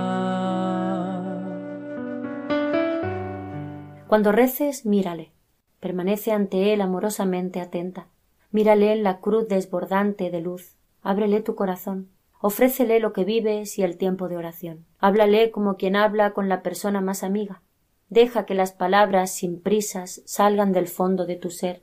Cuando 4.07 4.31
reces, 4.33 4.87
mírale, 4.87 5.33
permanece 5.81 6.33
ante 6.33 6.72
él 6.72 6.81
amorosamente 6.81 7.61
atenta. 7.61 8.07
Mírale 8.53 8.92
en 8.92 9.03
la 9.03 9.18
cruz 9.20 9.48
desbordante 9.48 10.31
de 10.31 10.40
luz, 10.40 10.77
ábrele 11.03 11.40
tu 11.40 11.57
corazón, 11.57 12.11
ofrécele 12.40 13.00
lo 13.00 13.12
que 13.12 13.24
vives 13.24 13.79
y 13.79 13.83
el 13.83 13.96
tiempo 13.96 14.29
de 14.29 14.37
oración. 14.37 14.87
Háblale 15.00 15.50
como 15.50 15.77
quien 15.77 15.96
habla 15.96 16.33
con 16.33 16.48
la 16.48 16.62
persona 16.62 17.00
más 17.00 17.24
amiga. 17.24 17.62
Deja 18.09 18.46
que 18.46 18.55
las 18.55 18.72
palabras 18.72 19.33
sin 19.33 19.61
prisas 19.61 20.22
salgan 20.27 20.72
del 20.72 20.87
fondo 20.87 21.27
de 21.27 21.35
tu 21.37 21.50
ser 21.50 21.83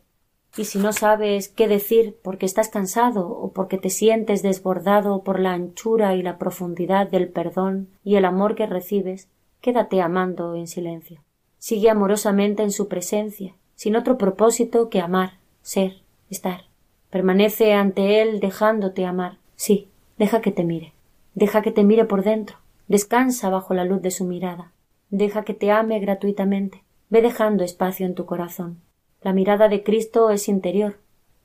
y 0.57 0.65
si 0.65 0.79
no 0.79 0.91
sabes 0.91 1.47
qué 1.47 1.67
decir 1.67 2.17
porque 2.21 2.45
estás 2.45 2.69
cansado 2.69 3.29
o 3.29 3.53
porque 3.53 3.77
te 3.77 3.89
sientes 3.89 4.41
desbordado 4.41 5.23
por 5.23 5.39
la 5.39 5.53
anchura 5.53 6.15
y 6.15 6.23
la 6.23 6.37
profundidad 6.37 7.09
del 7.09 7.29
perdón 7.29 7.87
y 8.03 8.15
el 8.15 8.25
amor 8.25 8.55
que 8.55 8.65
recibes, 8.65 9.29
quédate 9.61 10.01
amando 10.01 10.55
en 10.55 10.67
silencio. 10.67 11.21
Sigue 11.57 11.89
amorosamente 11.89 12.63
en 12.63 12.71
su 12.71 12.87
presencia, 12.87 13.55
sin 13.75 13.95
otro 13.95 14.17
propósito 14.17 14.89
que 14.89 14.99
amar, 14.99 15.39
ser, 15.61 16.01
estar. 16.29 16.65
Permanece 17.09 17.73
ante 17.73 18.21
él 18.21 18.39
dejándote 18.39 19.05
amar. 19.05 19.37
Sí, 19.55 19.87
deja 20.17 20.41
que 20.41 20.51
te 20.51 20.63
mire. 20.63 20.93
Deja 21.33 21.61
que 21.61 21.71
te 21.71 21.83
mire 21.83 22.05
por 22.05 22.23
dentro. 22.23 22.57
Descansa 22.87 23.49
bajo 23.49 23.73
la 23.73 23.85
luz 23.85 24.01
de 24.01 24.11
su 24.11 24.25
mirada. 24.25 24.71
Deja 25.09 25.43
que 25.43 25.53
te 25.53 25.71
ame 25.71 25.99
gratuitamente. 25.99 26.83
Ve 27.09 27.21
dejando 27.21 27.63
espacio 27.63 28.05
en 28.05 28.15
tu 28.15 28.25
corazón. 28.25 28.81
La 29.23 29.33
mirada 29.33 29.69
de 29.69 29.83
Cristo 29.83 30.31
es 30.31 30.49
interior, 30.49 30.97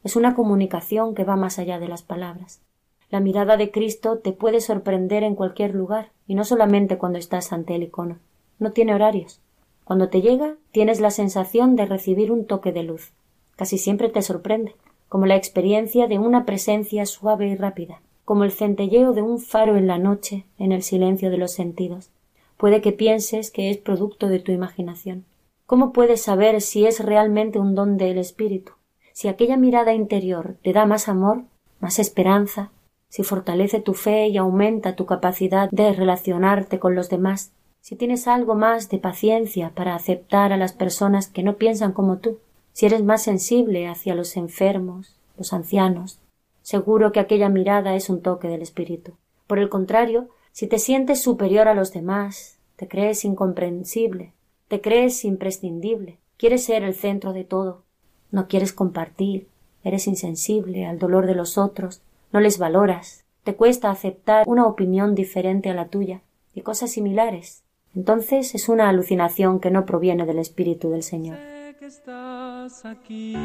es 0.02 0.16
una 0.16 0.34
comunicación 0.34 1.14
que 1.14 1.24
va 1.24 1.36
más 1.36 1.58
allá 1.58 1.78
de 1.78 1.88
las 1.88 2.02
palabras. 2.02 2.62
La 3.10 3.20
mirada 3.20 3.58
de 3.58 3.70
Cristo 3.70 4.16
te 4.16 4.32
puede 4.32 4.62
sorprender 4.62 5.22
en 5.22 5.34
cualquier 5.34 5.74
lugar, 5.74 6.08
y 6.26 6.36
no 6.36 6.44
solamente 6.44 6.96
cuando 6.96 7.18
estás 7.18 7.52
ante 7.52 7.74
el 7.74 7.82
icono. 7.82 8.16
No 8.58 8.72
tiene 8.72 8.94
horarios. 8.94 9.40
Cuando 9.84 10.08
te 10.08 10.22
llega, 10.22 10.54
tienes 10.72 11.00
la 11.00 11.10
sensación 11.10 11.76
de 11.76 11.84
recibir 11.84 12.32
un 12.32 12.46
toque 12.46 12.72
de 12.72 12.82
luz. 12.82 13.12
Casi 13.56 13.76
siempre 13.76 14.08
te 14.08 14.22
sorprende, 14.22 14.74
como 15.10 15.26
la 15.26 15.36
experiencia 15.36 16.06
de 16.06 16.18
una 16.18 16.46
presencia 16.46 17.04
suave 17.04 17.48
y 17.48 17.56
rápida, 17.56 18.00
como 18.24 18.44
el 18.44 18.52
centelleo 18.52 19.12
de 19.12 19.20
un 19.20 19.38
faro 19.38 19.76
en 19.76 19.86
la 19.86 19.98
noche, 19.98 20.46
en 20.58 20.72
el 20.72 20.82
silencio 20.82 21.28
de 21.28 21.36
los 21.36 21.52
sentidos. 21.52 22.08
Puede 22.56 22.80
que 22.80 22.92
pienses 22.92 23.50
que 23.50 23.68
es 23.68 23.76
producto 23.76 24.28
de 24.28 24.38
tu 24.38 24.50
imaginación. 24.50 25.26
¿Cómo 25.66 25.92
puedes 25.92 26.22
saber 26.22 26.60
si 26.60 26.86
es 26.86 27.04
realmente 27.04 27.58
un 27.58 27.74
don 27.74 27.96
del 27.96 28.18
Espíritu? 28.18 28.74
Si 29.12 29.26
aquella 29.26 29.56
mirada 29.56 29.94
interior 29.94 30.58
te 30.62 30.72
da 30.72 30.86
más 30.86 31.08
amor, 31.08 31.42
más 31.80 31.98
esperanza, 31.98 32.70
si 33.08 33.24
fortalece 33.24 33.80
tu 33.80 33.92
fe 33.92 34.28
y 34.28 34.36
aumenta 34.36 34.94
tu 34.94 35.06
capacidad 35.06 35.68
de 35.72 35.92
relacionarte 35.92 36.78
con 36.78 36.94
los 36.94 37.08
demás, 37.08 37.50
si 37.80 37.96
tienes 37.96 38.28
algo 38.28 38.54
más 38.54 38.90
de 38.90 38.98
paciencia 38.98 39.72
para 39.74 39.96
aceptar 39.96 40.52
a 40.52 40.56
las 40.56 40.72
personas 40.72 41.26
que 41.26 41.42
no 41.42 41.56
piensan 41.56 41.92
como 41.92 42.18
tú, 42.18 42.38
si 42.72 42.86
eres 42.86 43.02
más 43.02 43.24
sensible 43.24 43.88
hacia 43.88 44.14
los 44.14 44.36
enfermos, 44.36 45.16
los 45.36 45.52
ancianos, 45.52 46.20
seguro 46.62 47.10
que 47.10 47.18
aquella 47.18 47.48
mirada 47.48 47.96
es 47.96 48.08
un 48.08 48.22
toque 48.22 48.46
del 48.46 48.62
espíritu. 48.62 49.14
Por 49.48 49.58
el 49.58 49.68
contrario, 49.68 50.28
si 50.52 50.68
te 50.68 50.78
sientes 50.78 51.22
superior 51.22 51.66
a 51.66 51.74
los 51.74 51.92
demás, 51.92 52.58
te 52.76 52.86
crees 52.86 53.24
incomprensible, 53.24 54.32
te 54.68 54.80
crees 54.80 55.24
imprescindible, 55.24 56.18
quieres 56.36 56.64
ser 56.64 56.82
el 56.82 56.94
centro 56.94 57.32
de 57.32 57.44
todo, 57.44 57.84
no 58.30 58.48
quieres 58.48 58.72
compartir, 58.72 59.48
eres 59.84 60.06
insensible 60.06 60.86
al 60.86 60.98
dolor 60.98 61.26
de 61.26 61.34
los 61.34 61.56
otros, 61.56 62.02
no 62.32 62.40
les 62.40 62.58
valoras, 62.58 63.24
te 63.44 63.54
cuesta 63.54 63.90
aceptar 63.90 64.44
una 64.48 64.66
opinión 64.66 65.14
diferente 65.14 65.70
a 65.70 65.74
la 65.74 65.88
tuya 65.88 66.22
y 66.54 66.62
cosas 66.62 66.90
similares. 66.90 67.62
Entonces 67.94 68.54
es 68.54 68.68
una 68.68 68.88
alucinación 68.88 69.60
que 69.60 69.70
no 69.70 69.86
proviene 69.86 70.26
del 70.26 70.40
Espíritu 70.40 70.90
del 70.90 71.02
Señor. 71.04 71.36
Sé 71.36 71.76
que 71.78 71.86
estás 71.86 72.84
aquí, 72.84 73.36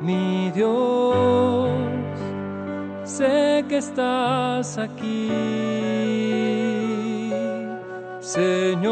mi 0.00 0.50
Dios, 0.52 1.68
sé 3.04 3.64
que 3.68 3.76
estás 3.76 4.78
aquí 4.78 5.91
Señor. 8.32 8.88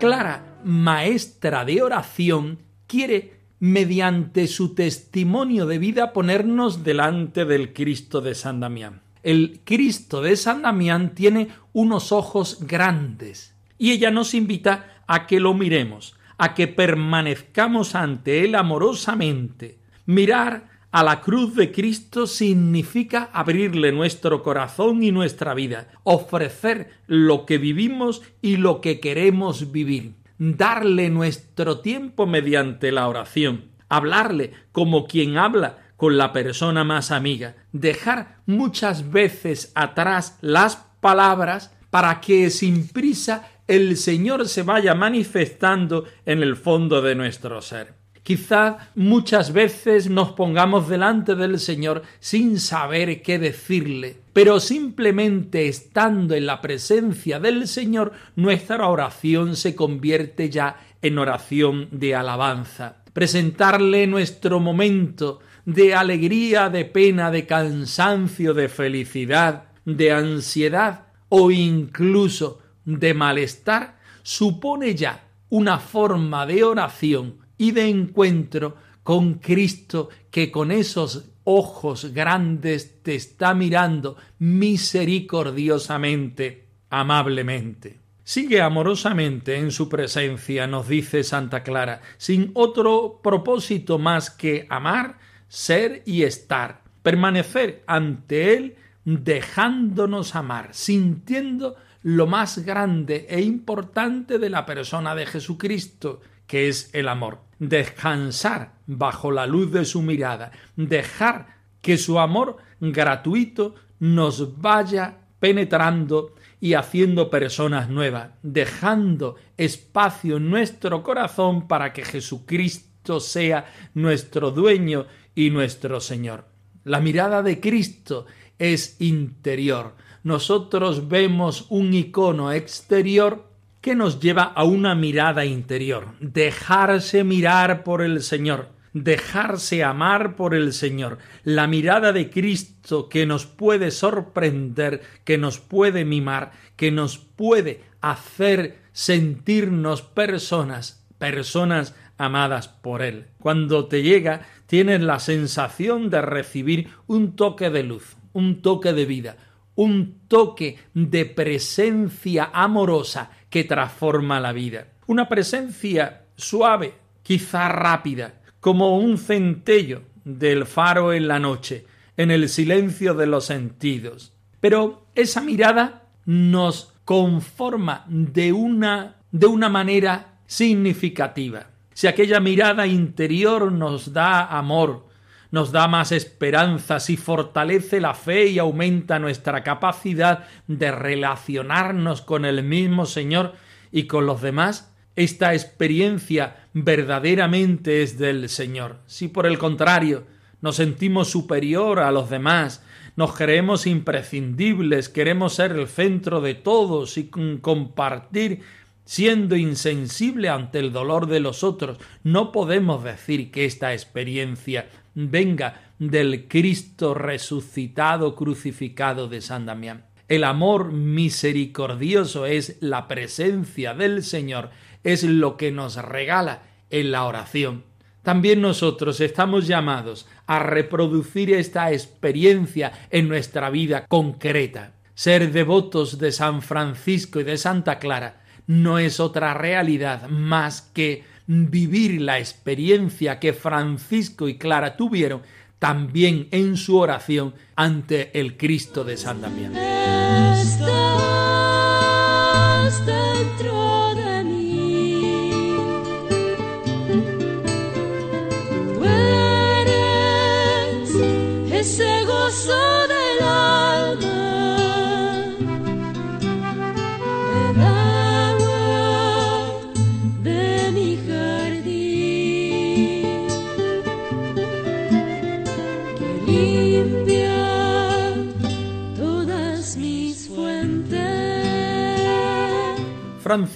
Clara, 0.00 0.58
maestra 0.64 1.64
de 1.64 1.82
oración, 1.82 2.58
quiere, 2.88 3.42
mediante 3.60 4.48
su 4.48 4.74
testimonio 4.74 5.66
de 5.66 5.78
vida, 5.78 6.12
ponernos 6.12 6.82
delante 6.82 7.44
del 7.44 7.72
Cristo 7.72 8.20
de 8.20 8.34
San 8.34 8.58
Damián. 8.58 9.02
El 9.22 9.60
Cristo 9.62 10.20
de 10.20 10.36
San 10.36 10.62
Damián 10.62 11.14
tiene 11.14 11.46
unos 11.72 12.10
ojos 12.10 12.66
grandes 12.66 13.54
y 13.78 13.92
ella 13.92 14.10
nos 14.10 14.34
invita 14.34 15.04
a 15.06 15.28
que 15.28 15.38
lo 15.38 15.54
miremos, 15.54 16.16
a 16.38 16.54
que 16.54 16.66
permanezcamos 16.66 17.94
ante 17.94 18.44
él 18.44 18.56
amorosamente. 18.56 19.78
Mirar 20.06 20.71
a 20.92 21.02
la 21.02 21.22
cruz 21.22 21.56
de 21.56 21.72
Cristo 21.72 22.26
significa 22.26 23.30
abrirle 23.32 23.92
nuestro 23.92 24.42
corazón 24.42 25.02
y 25.02 25.10
nuestra 25.10 25.54
vida, 25.54 25.88
ofrecer 26.04 26.90
lo 27.06 27.46
que 27.46 27.56
vivimos 27.56 28.20
y 28.42 28.58
lo 28.58 28.82
que 28.82 29.00
queremos 29.00 29.72
vivir, 29.72 30.12
darle 30.38 31.08
nuestro 31.08 31.80
tiempo 31.80 32.26
mediante 32.26 32.92
la 32.92 33.08
oración, 33.08 33.70
hablarle 33.88 34.52
como 34.70 35.06
quien 35.06 35.38
habla 35.38 35.78
con 35.96 36.18
la 36.18 36.30
persona 36.32 36.84
más 36.84 37.10
amiga, 37.10 37.56
dejar 37.72 38.40
muchas 38.44 39.10
veces 39.10 39.72
atrás 39.74 40.36
las 40.42 40.76
palabras 41.00 41.74
para 41.88 42.20
que 42.20 42.50
sin 42.50 42.86
prisa 42.86 43.48
el 43.66 43.96
Señor 43.96 44.46
se 44.46 44.62
vaya 44.62 44.94
manifestando 44.94 46.04
en 46.26 46.42
el 46.42 46.56
fondo 46.56 47.00
de 47.00 47.14
nuestro 47.14 47.62
ser. 47.62 48.01
Quizás 48.22 48.76
muchas 48.94 49.52
veces 49.52 50.08
nos 50.08 50.32
pongamos 50.32 50.88
delante 50.88 51.34
del 51.34 51.58
Señor 51.58 52.02
sin 52.20 52.60
saber 52.60 53.20
qué 53.20 53.40
decirle, 53.40 54.20
pero 54.32 54.60
simplemente 54.60 55.66
estando 55.66 56.34
en 56.36 56.46
la 56.46 56.60
presencia 56.60 57.40
del 57.40 57.66
Señor, 57.66 58.12
nuestra 58.36 58.86
oración 58.86 59.56
se 59.56 59.74
convierte 59.74 60.50
ya 60.50 60.76
en 61.02 61.18
oración 61.18 61.88
de 61.90 62.14
alabanza. 62.14 63.02
Presentarle 63.12 64.06
nuestro 64.06 64.60
momento 64.60 65.40
de 65.64 65.94
alegría, 65.94 66.70
de 66.70 66.84
pena, 66.84 67.32
de 67.32 67.44
cansancio, 67.44 68.54
de 68.54 68.68
felicidad, 68.68 69.64
de 69.84 70.12
ansiedad 70.12 71.06
o 71.28 71.50
incluso 71.50 72.60
de 72.84 73.14
malestar, 73.14 73.98
supone 74.22 74.94
ya 74.94 75.24
una 75.50 75.78
forma 75.78 76.46
de 76.46 76.62
oración 76.62 77.41
y 77.58 77.72
de 77.72 77.88
encuentro 77.88 78.76
con 79.02 79.34
Cristo 79.34 80.08
que 80.30 80.50
con 80.50 80.70
esos 80.70 81.28
ojos 81.44 82.12
grandes 82.12 83.02
te 83.02 83.14
está 83.14 83.52
mirando 83.54 84.16
misericordiosamente, 84.38 86.66
amablemente. 86.90 88.02
Sigue 88.24 88.60
amorosamente 88.60 89.56
en 89.56 89.72
su 89.72 89.88
presencia, 89.88 90.68
nos 90.68 90.86
dice 90.86 91.24
Santa 91.24 91.64
Clara, 91.64 92.02
sin 92.18 92.52
otro 92.54 93.18
propósito 93.22 93.98
más 93.98 94.30
que 94.30 94.66
amar, 94.70 95.18
ser 95.48 96.02
y 96.06 96.22
estar. 96.22 96.82
permanecer 97.02 97.82
ante 97.88 98.54
Él 98.54 98.76
dejándonos 99.04 100.36
amar, 100.36 100.68
sintiendo 100.70 101.74
lo 102.02 102.28
más 102.28 102.64
grande 102.64 103.26
e 103.28 103.40
importante 103.40 104.38
de 104.38 104.48
la 104.48 104.64
persona 104.64 105.16
de 105.16 105.26
Jesucristo, 105.26 106.20
que 106.52 106.68
es 106.68 106.90
el 106.92 107.08
amor. 107.08 107.38
Descansar 107.58 108.74
bajo 108.86 109.30
la 109.30 109.46
luz 109.46 109.72
de 109.72 109.86
su 109.86 110.02
mirada, 110.02 110.52
dejar 110.76 111.46
que 111.80 111.96
su 111.96 112.18
amor 112.18 112.58
gratuito 112.78 113.74
nos 114.00 114.60
vaya 114.60 115.16
penetrando 115.40 116.34
y 116.60 116.74
haciendo 116.74 117.30
personas 117.30 117.88
nuevas, 117.88 118.32
dejando 118.42 119.36
espacio 119.56 120.36
en 120.36 120.50
nuestro 120.50 121.02
corazón 121.02 121.68
para 121.68 121.94
que 121.94 122.04
Jesucristo 122.04 123.18
sea 123.18 123.64
nuestro 123.94 124.50
dueño 124.50 125.06
y 125.34 125.48
nuestro 125.48 126.00
Señor. 126.00 126.44
La 126.84 127.00
mirada 127.00 127.42
de 127.42 127.60
Cristo 127.60 128.26
es 128.58 129.00
interior. 129.00 129.94
Nosotros 130.22 131.08
vemos 131.08 131.64
un 131.70 131.94
icono 131.94 132.52
exterior 132.52 133.51
que 133.82 133.96
nos 133.96 134.20
lleva 134.20 134.44
a 134.44 134.64
una 134.64 134.94
mirada 134.94 135.44
interior, 135.44 136.14
dejarse 136.20 137.24
mirar 137.24 137.82
por 137.82 138.00
el 138.00 138.22
Señor, 138.22 138.68
dejarse 138.94 139.82
amar 139.82 140.36
por 140.36 140.54
el 140.54 140.72
Señor, 140.72 141.18
la 141.42 141.66
mirada 141.66 142.12
de 142.12 142.30
Cristo 142.30 143.08
que 143.08 143.26
nos 143.26 143.44
puede 143.44 143.90
sorprender, 143.90 145.02
que 145.24 145.36
nos 145.36 145.58
puede 145.58 146.04
mimar, 146.04 146.52
que 146.76 146.92
nos 146.92 147.18
puede 147.18 147.82
hacer 148.00 148.78
sentirnos 148.92 150.02
personas, 150.02 151.04
personas 151.18 151.96
amadas 152.18 152.68
por 152.68 153.02
Él. 153.02 153.26
Cuando 153.40 153.86
te 153.86 154.02
llega, 154.02 154.46
tienes 154.66 155.00
la 155.00 155.18
sensación 155.18 156.08
de 156.08 156.22
recibir 156.22 156.88
un 157.08 157.34
toque 157.34 157.68
de 157.68 157.82
luz, 157.82 158.16
un 158.32 158.62
toque 158.62 158.92
de 158.92 159.06
vida, 159.06 159.36
un 159.74 160.20
toque 160.28 160.78
de 160.94 161.24
presencia 161.24 162.50
amorosa 162.52 163.30
que 163.52 163.64
transforma 163.64 164.40
la 164.40 164.52
vida. 164.52 164.86
Una 165.06 165.28
presencia 165.28 166.22
suave, 166.36 166.94
quizá 167.22 167.68
rápida, 167.68 168.40
como 168.60 168.96
un 168.96 169.18
centello 169.18 170.04
del 170.24 170.64
faro 170.64 171.12
en 171.12 171.28
la 171.28 171.38
noche, 171.38 171.84
en 172.16 172.30
el 172.30 172.48
silencio 172.48 173.12
de 173.12 173.26
los 173.26 173.44
sentidos. 173.44 174.32
Pero 174.58 175.04
esa 175.14 175.42
mirada 175.42 176.04
nos 176.24 176.94
conforma 177.04 178.06
de 178.08 178.54
una, 178.54 179.16
de 179.30 179.46
una 179.46 179.68
manera 179.68 180.38
significativa. 180.46 181.66
Si 181.92 182.06
aquella 182.06 182.40
mirada 182.40 182.86
interior 182.86 183.70
nos 183.70 184.14
da 184.14 184.46
amor, 184.46 185.08
nos 185.52 185.70
da 185.70 185.86
más 185.86 186.10
esperanzas 186.10 187.08
y 187.10 187.16
fortalece 187.16 188.00
la 188.00 188.14
fe 188.14 188.46
y 188.46 188.58
aumenta 188.58 189.20
nuestra 189.20 189.62
capacidad 189.62 190.46
de 190.66 190.90
relacionarnos 190.90 192.22
con 192.22 192.44
el 192.44 192.64
mismo 192.64 193.06
Señor 193.06 193.52
y 193.92 194.06
con 194.06 194.26
los 194.26 194.40
demás, 194.40 194.92
esta 195.14 195.52
experiencia 195.52 196.66
verdaderamente 196.72 198.02
es 198.02 198.18
del 198.18 198.48
Señor. 198.48 199.00
Si 199.06 199.28
por 199.28 199.46
el 199.46 199.58
contrario 199.58 200.24
nos 200.62 200.76
sentimos 200.76 201.28
superior 201.28 202.00
a 202.00 202.10
los 202.10 202.30
demás, 202.30 202.82
nos 203.14 203.34
creemos 203.34 203.86
imprescindibles, 203.86 205.10
queremos 205.10 205.54
ser 205.54 205.72
el 205.72 205.86
centro 205.86 206.40
de 206.40 206.54
todos 206.54 207.18
y 207.18 207.28
compartir 207.60 208.62
siendo 209.04 209.56
insensible 209.56 210.48
ante 210.48 210.78
el 210.78 210.92
dolor 210.92 211.26
de 211.26 211.40
los 211.40 211.64
otros, 211.64 211.98
no 212.22 212.52
podemos 212.52 213.04
decir 213.04 213.50
que 213.50 213.64
esta 213.64 213.92
experiencia 213.92 214.88
venga 215.14 215.92
del 215.98 216.48
Cristo 216.48 217.14
resucitado 217.14 218.34
crucificado 218.34 219.28
de 219.28 219.40
San 219.40 219.66
Damián. 219.66 220.06
El 220.28 220.44
amor 220.44 220.92
misericordioso 220.92 222.46
es 222.46 222.78
la 222.80 223.06
presencia 223.06 223.94
del 223.94 224.22
Señor, 224.22 224.70
es 225.04 225.24
lo 225.24 225.56
que 225.56 225.72
nos 225.72 225.96
regala 225.96 226.62
en 226.90 227.12
la 227.12 227.24
oración. 227.24 227.84
También 228.22 228.60
nosotros 228.60 229.20
estamos 229.20 229.66
llamados 229.66 230.28
a 230.46 230.60
reproducir 230.60 231.52
esta 231.52 231.90
experiencia 231.92 232.92
en 233.10 233.28
nuestra 233.28 233.68
vida 233.68 234.06
concreta. 234.06 234.92
Ser 235.14 235.52
devotos 235.52 236.18
de 236.18 236.32
San 236.32 236.62
Francisco 236.62 237.40
y 237.40 237.44
de 237.44 237.58
Santa 237.58 237.98
Clara 237.98 238.42
no 238.66 238.98
es 238.98 239.20
otra 239.20 239.54
realidad 239.54 240.28
más 240.28 240.82
que 240.82 241.24
vivir 241.46 242.20
la 242.20 242.38
experiencia 242.38 243.38
que 243.38 243.52
Francisco 243.52 244.48
y 244.48 244.58
Clara 244.58 244.96
tuvieron 244.96 245.42
también 245.78 246.48
en 246.52 246.76
su 246.76 246.96
oración 246.96 247.54
ante 247.74 248.38
el 248.38 248.56
Cristo 248.56 249.04
de 249.04 249.16
San 249.16 249.40
Damián. 249.40 249.72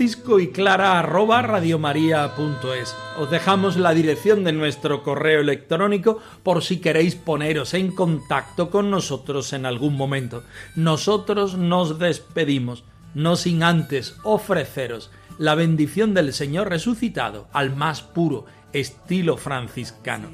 Francisco 0.06 0.38
y 0.38 0.52
clara 0.52 1.00
arroba 1.00 1.42
radiomaria.es. 1.42 2.94
Os 3.18 3.28
dejamos 3.28 3.76
la 3.76 3.92
dirección 3.92 4.44
de 4.44 4.52
nuestro 4.52 5.02
correo 5.02 5.40
electrónico 5.40 6.20
por 6.44 6.62
si 6.62 6.78
queréis 6.78 7.16
poneros 7.16 7.74
en 7.74 7.90
contacto 7.90 8.70
con 8.70 8.88
nosotros 8.88 9.52
en 9.52 9.66
algún 9.66 9.96
momento. 9.96 10.44
Nosotros 10.76 11.56
nos 11.56 11.98
despedimos, 11.98 12.84
no 13.14 13.34
sin 13.34 13.64
antes 13.64 14.16
ofreceros 14.22 15.10
la 15.38 15.56
bendición 15.56 16.14
del 16.14 16.32
Señor 16.32 16.68
resucitado 16.68 17.48
al 17.52 17.74
más 17.74 18.02
puro 18.02 18.44
estilo 18.72 19.36
franciscano. 19.36 20.28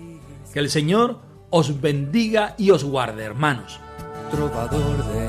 Que 0.52 0.58
el 0.58 0.68
Señor 0.68 1.18
os 1.48 1.80
bendiga 1.80 2.54
y 2.58 2.72
os 2.72 2.84
guarde, 2.84 3.24
hermanos. 3.24 3.80
Trovador 4.30 5.02
de 5.06 5.28